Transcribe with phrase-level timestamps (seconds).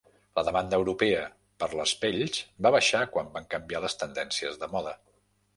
[0.37, 1.19] La demanda europea
[1.63, 4.99] per les pells va baixar quan van canviar les tendències de moda.